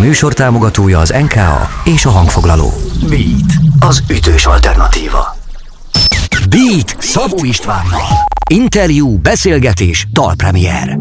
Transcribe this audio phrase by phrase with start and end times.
[0.00, 2.72] műsor támogatója az NKA és a hangfoglaló.
[3.08, 5.36] Beat, az ütős alternatíva.
[6.48, 8.28] Beat Szabó Istvánnal.
[8.50, 10.98] Interjú, beszélgetés, dalpremier.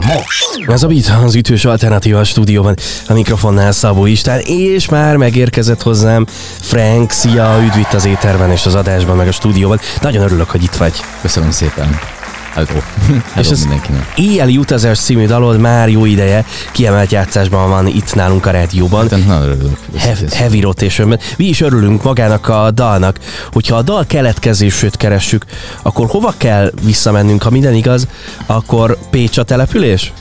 [0.00, 0.64] Most.
[0.68, 2.76] Ez a Beat, az ütős alternatíva a stúdióban,
[3.08, 6.26] a mikrofonnál Szabó István, és már megérkezett hozzám
[6.60, 9.80] Frank, szia, üdv itt az éterben és az adásban, meg a stúdióban.
[10.00, 11.00] Nagyon örülök, hogy itt vagy.
[11.20, 12.15] Köszönöm szépen.
[12.56, 12.80] Hello.
[13.06, 14.12] Hello és az mindenkinek.
[14.16, 19.08] Éjjeli utazás című dalod már jó ideje kiemelt játszásban van itt nálunk a rádióban.
[19.10, 19.78] Hát, nagyon örülök.
[19.96, 23.18] Hev- heavy rotation Mi is örülünk magának a dalnak.
[23.52, 25.44] Hogyha a dal keletkezését keressük,
[25.82, 27.42] akkor hova kell visszamennünk?
[27.42, 28.08] Ha minden igaz,
[28.46, 30.12] akkor Pécs a település?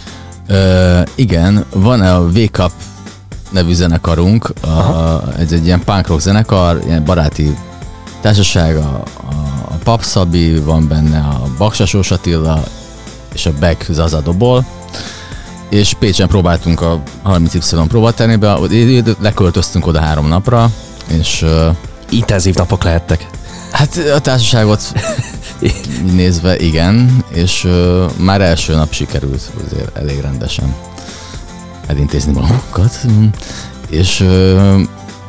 [0.48, 2.72] Ö, igen, van a Wake Up
[3.50, 7.56] nevű zenekarunk, a, ez egy ilyen punk rock zenekar, ilyen baráti
[8.22, 12.64] társaság, a, a, a Pap Szabi, van benne a Baksasós Attila
[13.34, 14.66] és a Beck Zaza Dobol,
[15.70, 18.58] és Pécsen próbáltunk a 30Y próbatermébe,
[19.20, 20.70] leköltöztünk oda három napra,
[21.08, 21.70] és ö,
[22.10, 23.28] Intenzív napok lehettek.
[23.72, 24.82] Hát a társaságot
[26.16, 30.76] nézve igen, és uh, már első nap sikerült azért elég rendesen
[31.88, 33.00] elintézni magunkat.
[33.90, 34.82] És uh,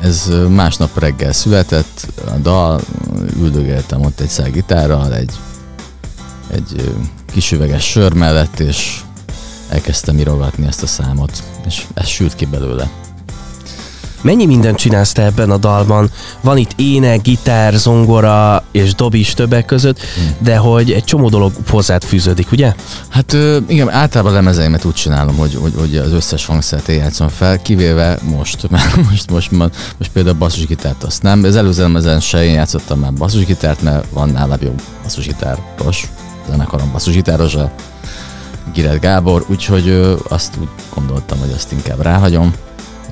[0.07, 2.81] ez másnap reggel született, a dal,
[3.39, 4.51] üldögéltem ott egy szál
[5.13, 5.31] egy,
[6.47, 6.93] egy
[7.31, 9.01] kis üveges sör mellett, és
[9.69, 13.06] elkezdtem írogatni ezt a számot, és ez sült ki belőle.
[14.21, 16.09] Mennyi mindent csinálsz te ebben a dalban?
[16.41, 19.99] Van itt ének, gitár, zongora és dob is többek között,
[20.39, 22.73] de hogy egy csomó dolog hozzád fűződik, ugye?
[23.09, 23.37] Hát
[23.67, 28.69] igen, általában lemezeimet úgy csinálom, hogy, hogy, hogy az összes hangszert játszom fel, kivéve most,
[28.69, 31.43] mert most, most, most, most például basszusgitárt azt nem.
[31.43, 36.07] Az előző lemezen se én játszottam már basszusgitárt, mert van nálam jó basszusgitáros,
[36.49, 37.71] zenekarom basszusgitáros, a
[38.73, 42.53] Giret Gábor, úgyhogy azt úgy gondoltam, hogy azt inkább ráhagyom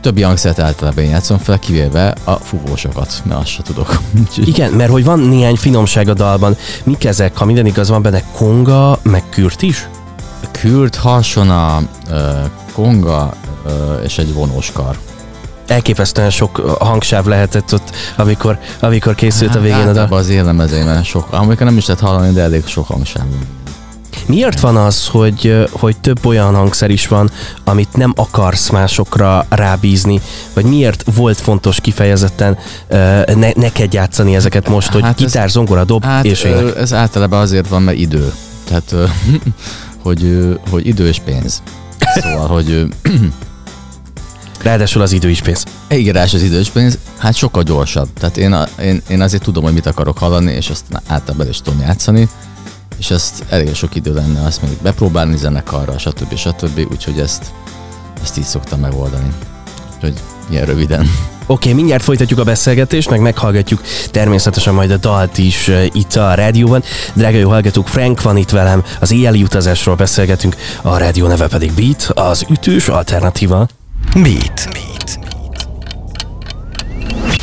[0.06, 4.00] többi hangszert általában én játszom fel, kivéve a fúvósokat, mert azt se tudok.
[4.38, 6.58] Igen, mert hogy van néhány finomság a dalban.
[6.84, 7.38] Mik ezek?
[7.38, 9.90] Ha minden igaz, van benne konga, meg kürt is?
[10.52, 11.82] Kürt, harsona,
[12.74, 13.34] konga
[14.04, 14.98] és egy vonóskar
[15.68, 20.04] elképesztően sok hangsáv lehetett ott, amikor, amikor készült hát, a végén oda.
[20.04, 23.26] az élemezeimen sok, amikor nem is lehet hallani, de elég sok hangsáv.
[24.26, 27.32] Miért van az, hogy, hogy több olyan hangszer is van,
[27.64, 30.22] amit nem akarsz másokra rábízni?
[30.54, 32.58] Vagy miért volt fontos kifejezetten
[33.36, 36.76] ne, neked játszani ezeket most, hogy hát gitár, ez, zongora, dob hát és ének?
[36.76, 38.34] Ez általában azért van, mert idő.
[38.64, 38.96] Tehát,
[40.04, 41.62] hogy, hogy idő és pénz.
[42.16, 42.84] Szóval, hogy
[44.64, 45.64] Ráadásul az idő is pénz.
[45.90, 46.98] Igen, az idő is pénz.
[47.18, 48.08] Hát sokkal gyorsabb.
[48.20, 51.80] Tehát én, én, én azért tudom, hogy mit akarok hallani, és azt általában is tudom
[51.80, 52.30] játszani
[52.98, 56.36] és ezt elég sok idő lenne azt még bepróbálni zenekarra, stb.
[56.36, 56.88] stb.
[56.92, 57.46] Úgyhogy ezt,
[58.24, 59.34] ezt így szoktam megoldani.
[59.96, 60.14] Úgyhogy
[60.50, 61.10] ilyen röviden.
[61.48, 66.16] Oké, okay, mindjárt folytatjuk a beszélgetést, meg meghallgatjuk természetesen majd a dalt is uh, itt
[66.16, 66.84] a rádióban.
[67.14, 71.72] Drága jó hallgatók, Frank van itt velem, az éjjeli utazásról beszélgetünk, a rádió neve pedig
[71.72, 73.68] Beat, az ütős alternatíva.
[74.14, 74.70] Beat.
[74.72, 75.25] Beat.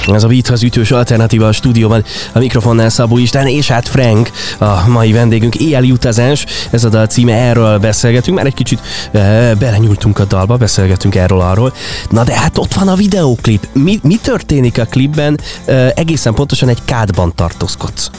[0.08, 4.30] Ez a Beat az ütős alternatíva a stúdióban, a mikrofonnál Szabó Istán, és hát Frank,
[4.58, 8.80] a mai vendégünk, éjjeli utazás, ez a dal címe, erről beszélgetünk, már egy kicsit
[9.12, 11.74] e, belenyúltunk a dalba, beszélgetünk erről arról.
[12.10, 13.68] Na de hát ott van a videóklip.
[13.72, 15.40] Mi, mi történik a klipben?
[15.64, 18.10] E, egészen pontosan egy kádban tartózkodsz.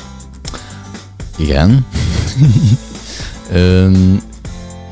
[1.37, 1.85] Igen.
[3.51, 4.21] Öm,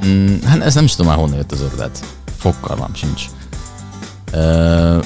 [0.05, 2.03] mm, hát ez nem is tudom már honnan jött az ötlet.
[2.37, 3.23] Fokkal sincs.
[4.31, 4.97] Ö,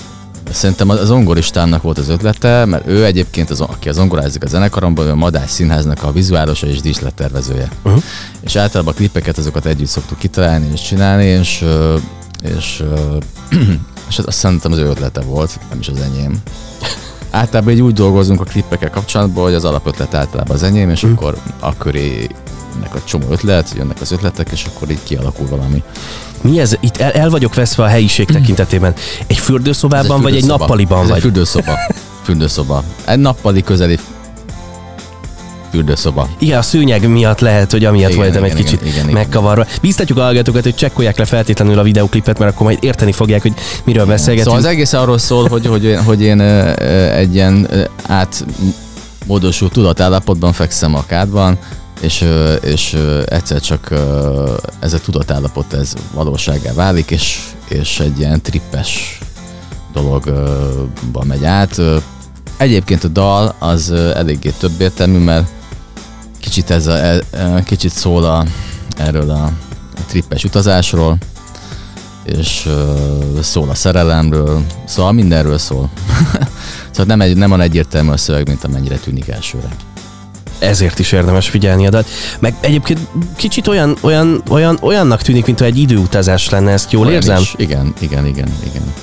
[0.51, 5.05] Szerintem az zongoristának volt az ötlete, mert ő egyébként, az, aki az zongorázik a zenekaromban,
[5.05, 7.69] ő a Madás Színháznak a vizuálosa és díszlettervezője.
[7.83, 8.03] Uh-huh.
[8.39, 11.65] És általában a klipeket azokat együtt szoktuk kitalálni és csinálni, és,
[12.57, 12.83] és,
[14.09, 16.41] és azt szerintem az ő ötlete volt, nem is az enyém.
[17.31, 21.17] Általában így úgy dolgozunk a klippekkel kapcsolatban, hogy az alapötlet általában az enyém, és uh-huh.
[21.17, 22.27] akkor a köré
[22.95, 25.83] a csomó ötlet, jönnek az ötletek, és akkor így kialakul valami.
[26.45, 26.77] Mi ez?
[26.79, 28.93] Itt el, el vagyok veszve a helyiség tekintetében.
[29.27, 31.15] Egy fürdőszobában, egy vagy egy nappaliban ez vagy?
[31.15, 31.71] Egy fürdőszoba.
[32.23, 32.83] fürdőszoba.
[33.05, 33.99] Egy nappali közeli
[35.71, 36.29] fürdőszoba.
[36.39, 39.65] Igen, a szőnyeg miatt lehet, hogy amiatt igen, voltam igen, egy kicsit igen, igen, megkavarva.
[39.81, 43.53] Bíztatjuk a hallgatókat, hogy csekkolják le feltétlenül a videoklipet, mert akkor majd érteni fogják, hogy
[43.83, 44.55] miről beszélgetünk.
[44.55, 46.41] Szóval az egész arról szól, hogy, hogy, hogy én
[47.11, 47.67] egy ilyen
[48.07, 51.57] átmódosult tudatállapotban fekszem a kádban,
[52.01, 52.25] és,
[52.61, 53.93] és egyszer csak
[54.79, 59.19] ez a tudatállapot ez valóságá válik, és, és egy ilyen trippes
[59.93, 61.81] dologba megy át.
[62.57, 65.47] Egyébként a dal az eléggé több értelmű, mert
[66.39, 67.19] kicsit, ez a,
[67.65, 68.45] kicsit szól a,
[68.97, 69.51] erről a
[70.07, 71.17] trippes utazásról,
[72.23, 75.89] és uh, szól a szerelemről, szóval mindenről szól.
[76.91, 79.67] szóval nem, egy, nem van egyértelmű a szöveg, mint amennyire tűnik elsőre
[80.59, 82.07] ezért is érdemes figyelni a dalt.
[82.39, 82.99] Meg egyébként
[83.35, 87.41] kicsit olyan, olyan, olyan, olyannak tűnik, mint egy időutazás lenne, ezt jól olyan érzem?
[87.41, 87.53] Is.
[87.57, 88.53] Igen, igen, igen, igen.
[88.63, 88.93] igen.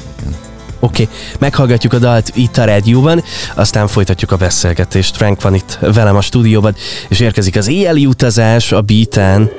[0.84, 1.14] Oké, okay.
[1.38, 5.16] meghallgatjuk a dalt itt a rádióban, aztán folytatjuk a beszélgetést.
[5.16, 6.74] Frank van itt velem a stúdióban,
[7.08, 9.50] és érkezik az éjjeli utazás a beaten.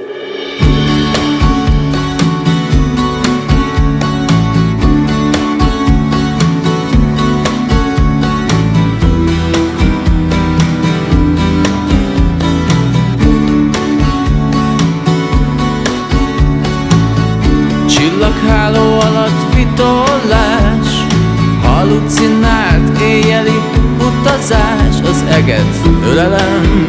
[25.38, 25.76] Eget
[26.10, 26.88] ölelem.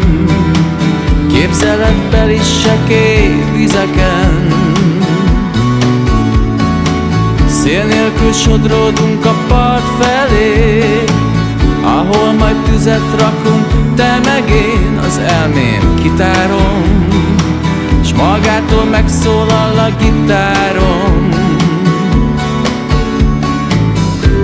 [1.33, 4.53] Képzeletbeli sekély vizeken.
[7.49, 11.05] Szél nélkül sodródunk a part felé
[11.85, 17.09] Ahol majd tüzet rakunk, te meg én az elmém kitárom
[18.05, 21.29] S magától megszólal a gitárom.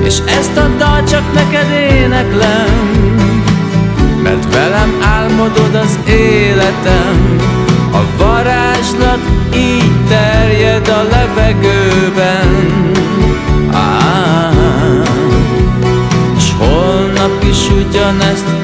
[0.02, 3.29] És ezt a dal csak neked éneklem
[4.30, 7.38] mert velem álmodod az életem.
[7.92, 9.20] A varázslat
[9.54, 12.90] így terjed a levegőben.
[13.72, 15.04] Ah,
[16.38, 18.59] S holnap is ugyanezt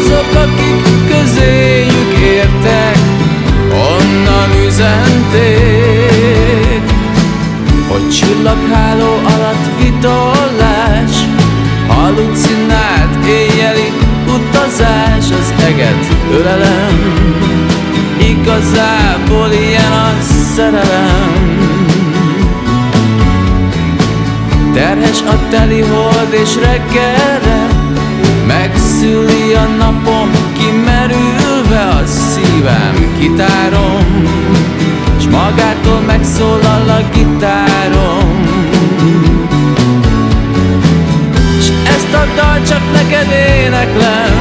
[0.00, 2.98] azok, akik közéjük értek,
[3.72, 6.12] onnan üzenték,
[7.88, 11.12] hogy csillagháló alatt vitolás,
[11.88, 13.92] halucinált éjjeli
[14.26, 16.96] utazás az eget ölelem,
[18.18, 20.20] igazából ilyen a
[20.54, 21.58] szerelem.
[24.72, 27.69] Terhes a teli hold és reggelem
[28.52, 34.28] Megszüli a napom, kimerülve a szívem kitárom
[35.20, 38.30] S magától megszólal a gitárom.
[41.60, 43.30] S ezt a dal csak neked
[43.64, 44.34] éneklem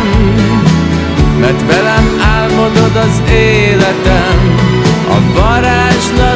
[1.40, 4.40] Mert velem álmodod az életem
[5.10, 6.29] A varázslat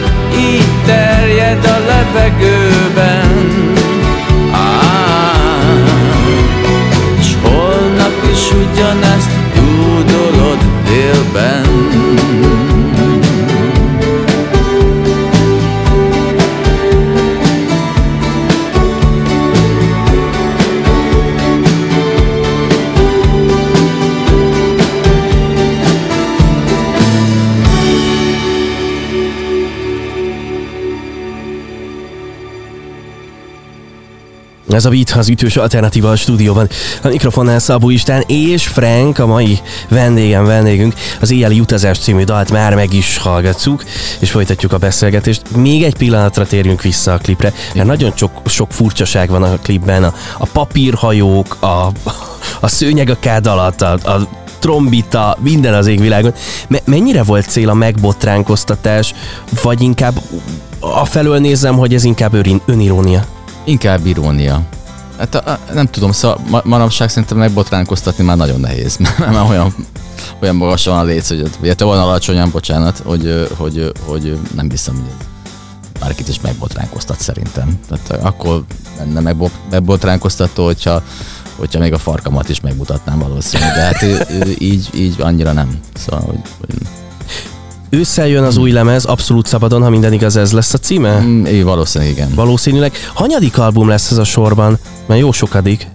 [34.74, 36.70] Ez a Beat az ütős alternatíva a stúdióban.
[37.04, 40.94] A mikrofonnál Szabó Istán és Frank, a mai vendégem, vendégünk.
[41.22, 43.84] Az Éjjeli utazás című dalt már meg is hallgatjuk,
[44.20, 45.56] és folytatjuk a beszélgetést.
[45.56, 50.04] Még egy pillanatra térjünk vissza a klipre, mert nagyon sok, sok furcsaság van a klipben.
[50.04, 51.92] A, a papírhajók, a,
[52.60, 54.28] a szőnyeg a kád alatt, a, a
[54.60, 56.34] trombita, minden az égvilágon.
[56.68, 59.14] Me- mennyire volt cél a megbotránkoztatás,
[59.62, 60.22] vagy inkább
[60.80, 62.34] a felől nézem, hogy ez inkább
[62.66, 63.26] önirónia?
[63.64, 64.62] Inkább irónia.
[65.18, 69.50] Hát a, a, nem tudom, szóval ma, manapság szerintem megbotránkoztatni már nagyon nehéz, mert már
[69.50, 69.76] olyan,
[70.42, 74.94] olyan magas van a léc, hogy vagy olyan alacsonyan, bocsánat, hogy, hogy, hogy nem hiszem,
[74.94, 75.28] hogy
[76.00, 77.80] bárkit is megbotránkoztat szerintem.
[77.88, 78.64] Tehát akkor
[78.98, 79.34] lenne
[79.70, 81.02] megbotránkoztató, hogyha,
[81.56, 84.06] hogyha még a farkamat is megmutatnám valószínűleg, de hát
[84.60, 85.80] így, így annyira nem.
[85.94, 86.76] Szóval, hogy, hogy
[87.94, 91.20] Ősszel jön az új lemez, abszolút szabadon, ha minden igaz, ez lesz a címe?
[91.20, 92.32] Mm, valószínűleg igen.
[92.36, 92.94] Valószínűleg.
[93.14, 94.78] Hanyadik album lesz ez a sorban?
[95.06, 95.88] Mert jó sokadik.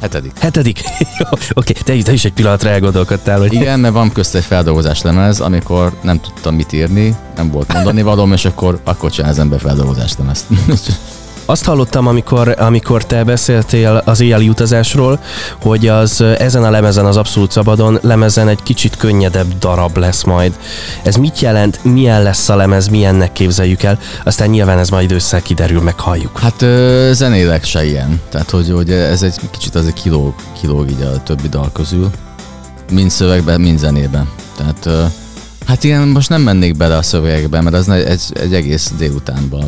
[0.00, 0.38] Hetedik.
[0.38, 0.80] Hetedik?
[1.54, 5.40] Oké, te, te is egy pillanatra elgondolkodtál, hogy Igen, mert van közt egy feldolgozás lemez,
[5.40, 9.60] amikor nem tudtam mit írni, nem volt mondani valóm, és akkor, akkor csinál az ember
[9.60, 10.44] feldolgozás lemezt.
[11.46, 15.20] Azt hallottam, amikor, amikor te beszéltél az éjjeli utazásról,
[15.62, 20.58] hogy az ezen a lemezen, az Abszolút Szabadon lemezen egy kicsit könnyedebb darab lesz majd.
[21.02, 23.98] Ez mit jelent, milyen lesz a lemez, milyennek képzeljük el?
[24.24, 26.38] Aztán nyilván ez majd össze kiderül, meghalljuk.
[26.38, 28.20] Hát ö, zenéleg se ilyen.
[28.28, 32.10] Tehát, hogy, hogy ez egy kicsit azért kilóg, kilóg így a többi dal közül.
[32.92, 34.28] Mind szövegben, mind zenében.
[34.56, 35.04] Tehát ö,
[35.66, 39.64] Hát igen, most nem mennék bele a szövegekbe, mert az egy, egy egész délutánba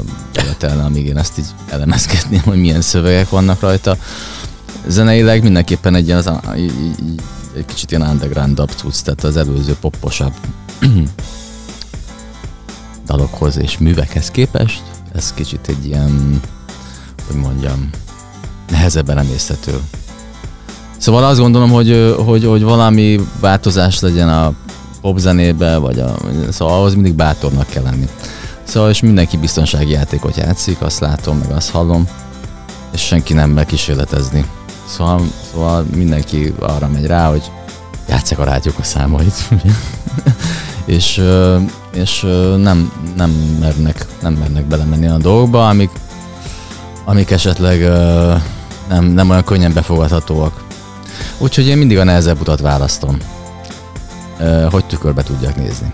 [0.47, 3.97] beletelne, amíg én ezt így elemezgetném, hogy milyen szövegek vannak rajta.
[4.87, 6.31] Zeneileg mindenképpen egy, ilyen, az,
[7.57, 10.33] egy kicsit ilyen underground cucc, tehát az előző popposabb
[13.07, 14.83] dalokhoz és művekhez képest.
[15.15, 16.41] Ez kicsit egy ilyen,
[17.26, 17.91] hogy mondjam,
[18.71, 19.81] nehezebben emészhető.
[20.97, 24.53] Szóval azt gondolom, hogy, hogy, hogy valami változás legyen a
[25.00, 26.17] popzenébe, vagy a,
[26.50, 28.09] szóval ahhoz mindig bátornak kell lenni.
[28.66, 32.08] Szóval és mindenki biztonsági játékot játszik, azt látom, meg azt hallom,
[32.92, 34.44] és senki nem mer kísérletezni.
[34.88, 37.50] Szóval, szóval mindenki arra megy rá, hogy
[38.08, 39.49] játsszák a rádiók a számait.
[40.85, 41.23] és
[41.92, 42.20] és
[42.56, 43.30] nem, nem,
[43.61, 45.90] mernek, nem mernek belemenni a dolgokba, amik,
[47.04, 47.80] amik esetleg
[48.88, 50.64] nem, nem olyan könnyen befogadhatóak.
[51.38, 53.18] Úgyhogy én mindig a nehezebb utat választom
[54.70, 55.92] hogy tükörbe tudják nézni.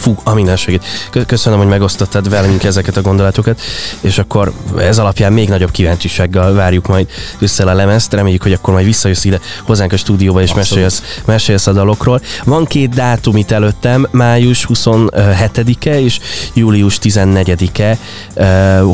[0.00, 0.84] Fú, a mindenségét.
[1.26, 3.60] Köszönöm, hogy megosztottad velünk ezeket a gondolatokat,
[4.00, 8.12] és akkor ez alapján még nagyobb kíváncsisággal várjuk majd össze a lemezt.
[8.12, 12.20] Reméljük, hogy akkor majd visszajössz ide hozzánk a stúdióba, és mesélsz, mesélsz a dalokról.
[12.44, 16.20] Van két dátum itt előttem, május 27-e és
[16.52, 17.98] július 14-e.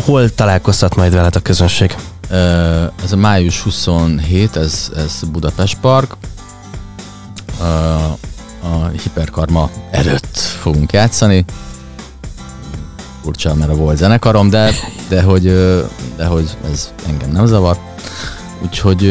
[0.04, 1.96] Hol találkozhat majd veled a közönség?
[3.04, 6.16] Ez a május 27, ez, ez Budapest Park
[8.72, 11.44] a hiperkarma előtt fogunk játszani.
[13.22, 14.72] Furcsa, mert a volt zenekarom, de,
[15.08, 15.42] de, hogy,
[16.16, 17.78] de hogy ez engem nem zavar.
[18.62, 19.02] Úgyhogy,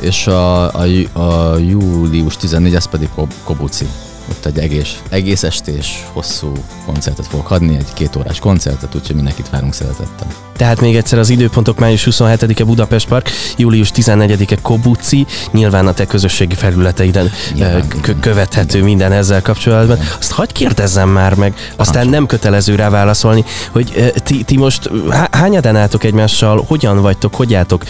[0.00, 0.86] és a, a,
[1.18, 3.08] a július 14 ez pedig
[3.44, 3.86] Kobuci
[4.30, 6.52] ott egy egész, egész estés hosszú
[6.86, 10.26] koncertet fogok adni, egy két órás koncertet, úgyhogy mindenkit várunk szeretettel.
[10.56, 16.06] Tehát még egyszer az időpontok május 27-e Budapest Park, július 14-e Kobuci, nyilván a te
[16.06, 18.88] közösségi felületeiden nyilván, k- követhető igen.
[18.88, 19.96] minden ezzel kapcsolatban.
[19.96, 20.08] Igen.
[20.18, 24.90] Azt hagyd kérdezzem már meg, aztán nem kötelező rá válaszolni, hogy ti, ti most
[25.30, 27.84] hányadan álltok egymással, hogyan vagytok, hogy álltok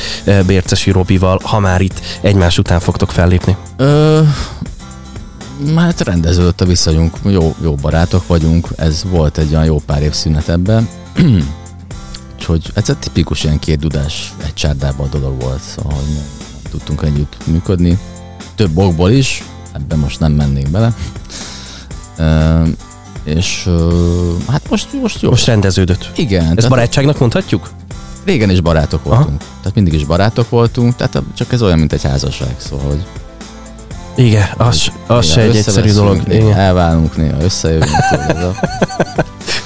[0.46, 3.56] Bércesi Robival, ha már itt egymás után fogtok fellépni?
[3.76, 4.20] Ö,
[5.76, 10.12] Hát rendeződött a viszonyunk, jó, jó barátok vagyunk, ez volt egy olyan jó pár év
[10.12, 10.88] szünet ebben.
[12.34, 16.12] Úgyhogy ez egy tipikus ilyen két dudás, egy csárdában a dolog volt, szóval nem,
[16.52, 17.98] nem tudtunk együtt működni.
[18.54, 20.94] Több okból is, ebben most nem mennék bele.
[22.16, 22.62] E,
[23.24, 23.68] és
[24.48, 25.30] hát most, most jó.
[25.30, 26.10] Most rendeződött.
[26.16, 26.56] Igen.
[26.56, 27.70] Ez barátságnak mondhatjuk?
[28.24, 29.40] Régen is barátok voltunk.
[29.40, 29.50] Aha.
[29.58, 33.04] Tehát mindig is barátok voltunk, tehát csak ez olyan, mint egy házasság, szóval, hogy
[34.18, 36.22] igen, az, az se egy egyszerű dolog.
[36.26, 37.90] Néha elválunk, néha összejövünk.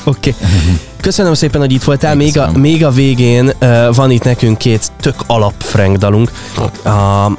[0.05, 0.35] Oké.
[0.35, 0.35] Okay.
[1.01, 2.15] Köszönöm szépen, hogy itt voltál.
[2.15, 6.33] Még a, még a végén uh, van itt nekünk két tök alap Frank dalunk.
[6.83, 6.89] A,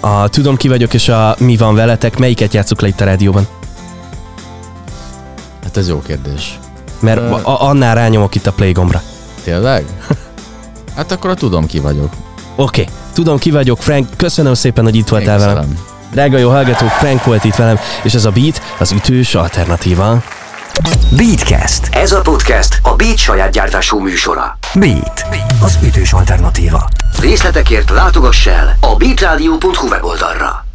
[0.07, 2.17] a Tudom ki vagyok, és a Mi van veletek.
[2.17, 3.47] Melyiket játsszuk le itt a rádióban?
[5.63, 6.59] Hát ez jó kérdés.
[6.99, 9.01] Mert uh, a, annál rányomok itt a play gombra.
[9.43, 9.85] Tényleg?
[10.95, 12.09] Hát akkor a Tudom ki vagyok.
[12.55, 12.93] Oké, okay.
[13.13, 14.07] tudom ki vagyok, Frank.
[14.15, 15.77] Köszönöm szépen, hogy itt voltál velem.
[16.13, 20.23] Drága jó hallgatók, Frank volt itt velem, és ez a Beat az ütős alternatíva.
[21.17, 21.87] Beatcast.
[21.91, 24.57] Ez a podcast a Beat saját gyártású műsora.
[24.73, 25.25] Beat.
[25.61, 26.89] Az ütős alternatíva.
[27.19, 30.65] Részletekért látogass el a beatradio.hu weboldalra.